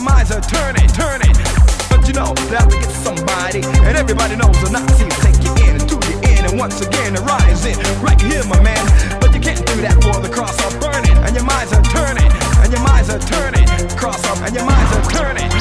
[0.00, 1.32] your minds are turning, turning.
[1.90, 5.52] But you know they have to get somebody, and everybody knows the Nazis take you
[5.68, 8.80] in and do you in, and once again rising right here, my man.
[9.20, 12.30] But you can't do that for the cross are burning, and your minds are turning,
[12.64, 13.66] and your minds are turning,
[13.98, 15.59] cross up, and your minds are turning.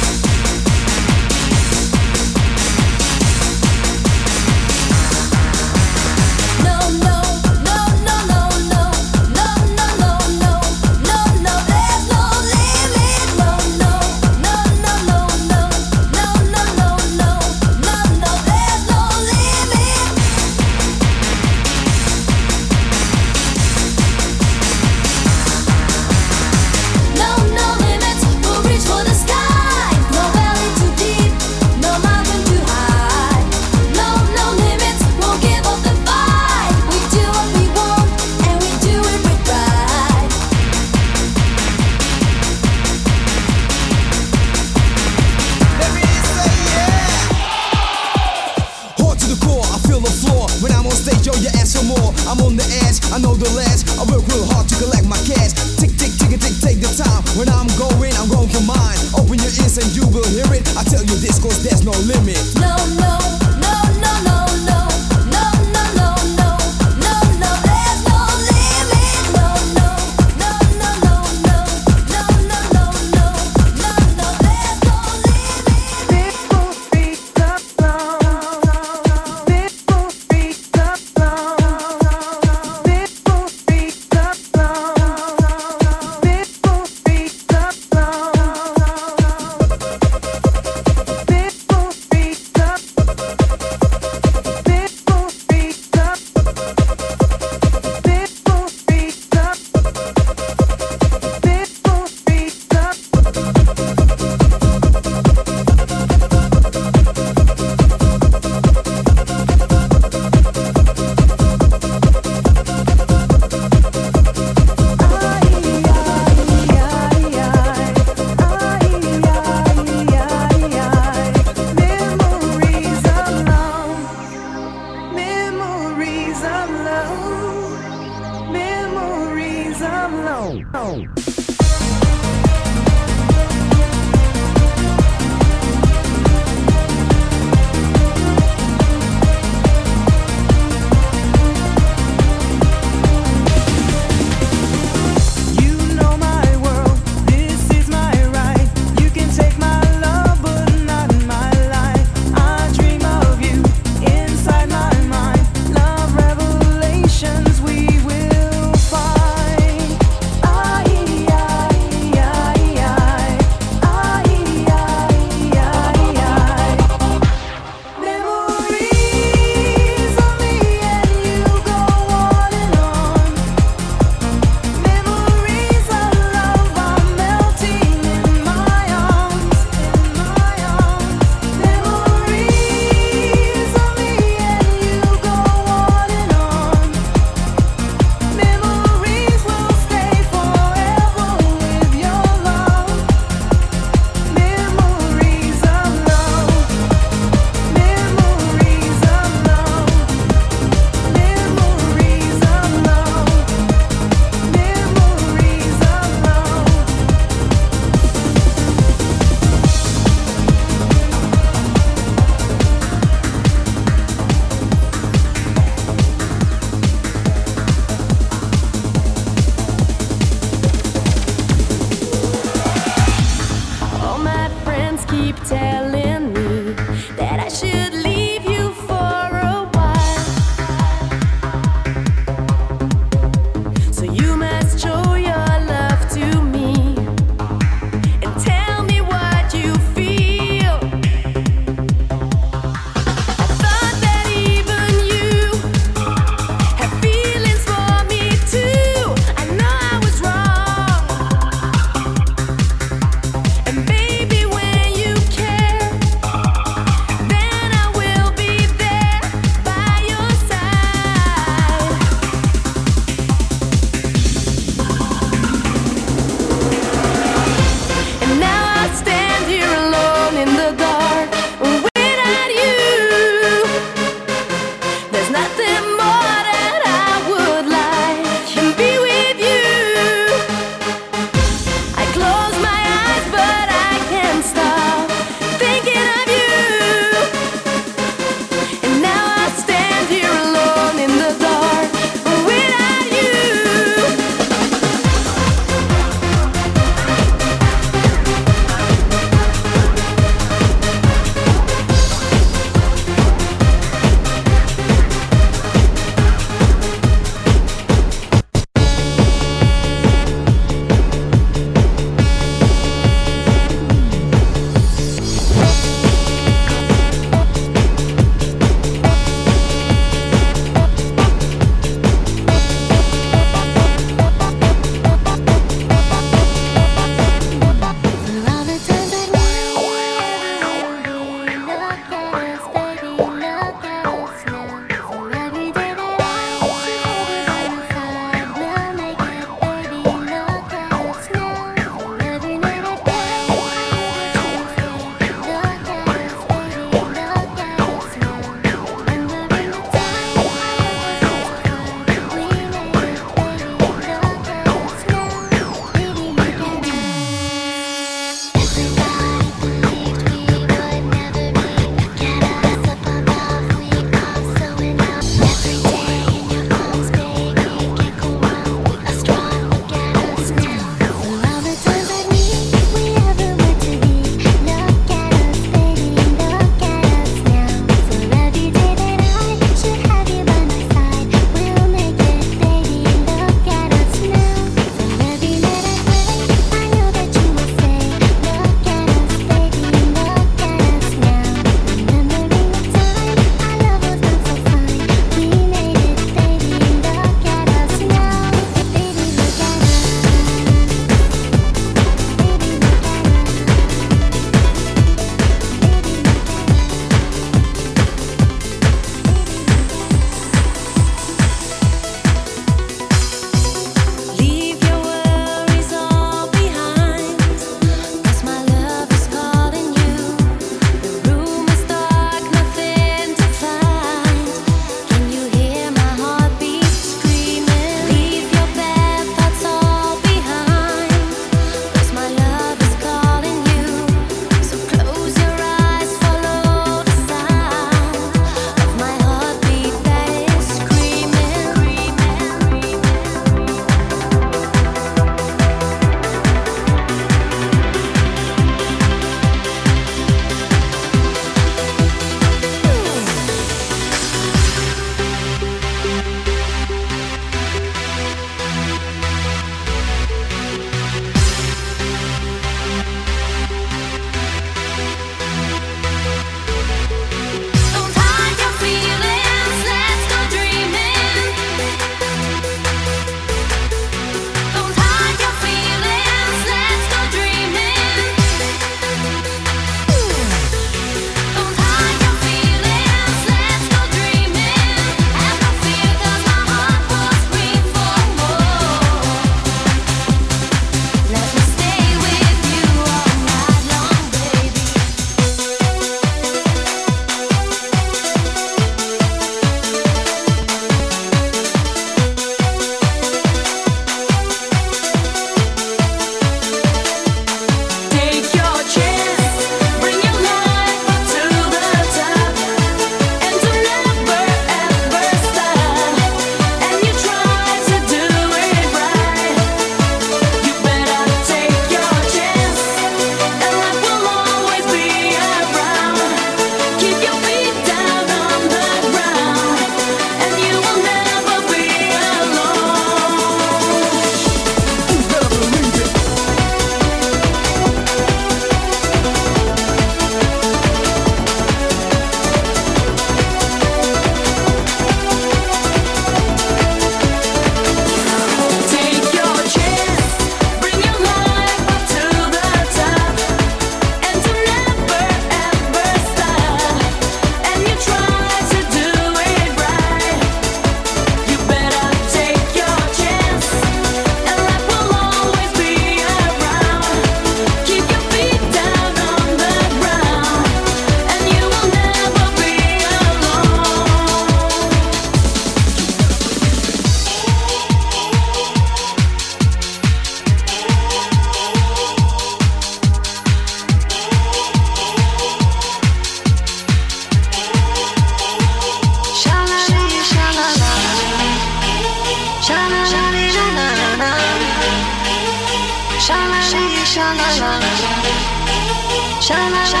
[599.41, 600.00] sha la la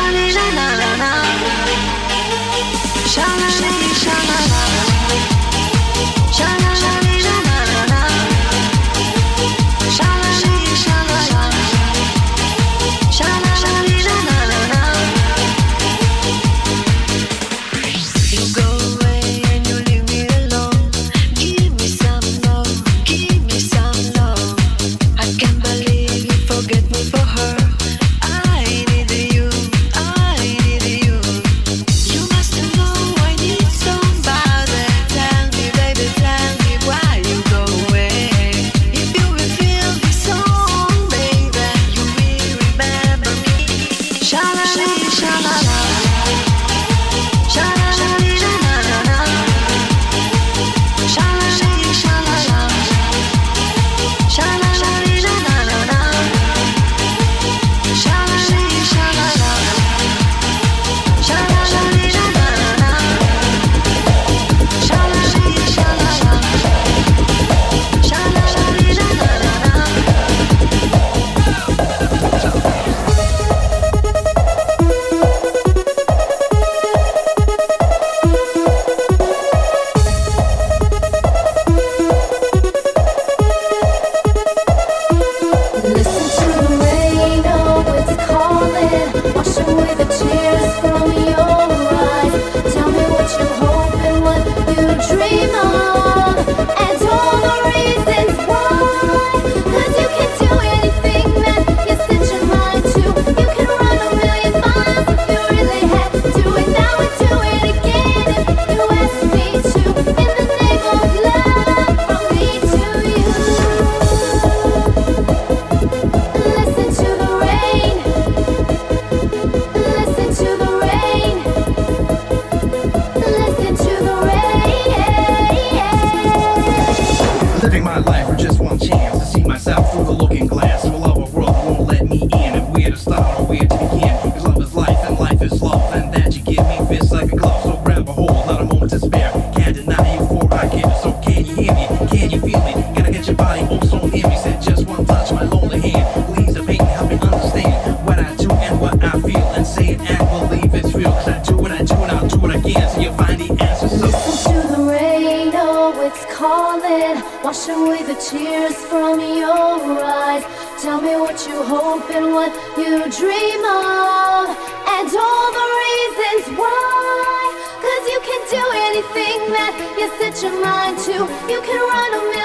[158.13, 160.43] the tears from your eyes.
[160.81, 164.47] Tell me what you hope and what you dream of,
[164.95, 167.41] and all the reasons why.
[167.85, 171.15] Cause you can do anything that you set your mind to.
[171.51, 172.40] You can run a million